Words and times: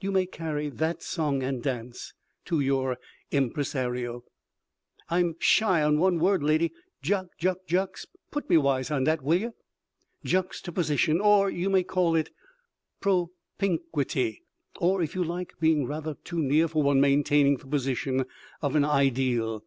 You 0.00 0.12
may 0.12 0.24
carry 0.26 0.68
that 0.68 1.02
song 1.02 1.42
and 1.42 1.60
dance 1.60 2.14
to 2.44 2.60
your 2.60 2.96
impresario." 3.32 4.22
"I'm 5.08 5.34
shy 5.40 5.82
on 5.82 5.98
one 5.98 6.20
word, 6.20 6.44
lady. 6.44 6.72
Jux—jux—put 7.02 8.48
me 8.48 8.56
wise 8.56 8.92
on 8.92 9.02
dat, 9.02 9.20
will 9.20 9.40
yer?" 9.40 9.52
"Juxtaposition—or 10.22 11.50
you 11.50 11.70
may 11.70 11.82
call 11.82 12.14
it 12.14 12.30
propinquity—or, 13.00 15.02
if 15.02 15.16
you 15.16 15.24
like, 15.24 15.54
being 15.58 15.86
rather 15.88 16.14
too 16.22 16.40
near 16.40 16.68
for 16.68 16.84
one 16.84 17.00
maintaining 17.00 17.56
the 17.56 17.66
position 17.66 18.26
of 18.62 18.76
an 18.76 18.84
ideal." 18.84 19.60